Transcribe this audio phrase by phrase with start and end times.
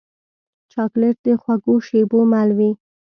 [0.71, 2.71] چاکلېټ د خوږو شېبو مل وي.